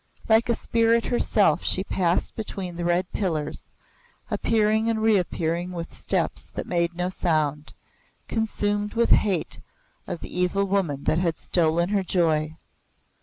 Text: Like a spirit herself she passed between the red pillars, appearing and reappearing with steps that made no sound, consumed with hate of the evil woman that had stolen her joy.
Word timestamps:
Like 0.27 0.49
a 0.49 0.55
spirit 0.55 1.05
herself 1.05 1.63
she 1.63 1.83
passed 1.83 2.35
between 2.35 2.75
the 2.75 2.85
red 2.85 3.11
pillars, 3.11 3.69
appearing 4.31 4.89
and 4.89 4.99
reappearing 4.99 5.73
with 5.73 5.93
steps 5.93 6.49
that 6.55 6.65
made 6.65 6.95
no 6.95 7.09
sound, 7.09 7.73
consumed 8.27 8.95
with 8.95 9.11
hate 9.11 9.59
of 10.07 10.21
the 10.21 10.35
evil 10.39 10.65
woman 10.65 11.03
that 11.03 11.19
had 11.19 11.37
stolen 11.37 11.89
her 11.89 12.01
joy. 12.01 12.55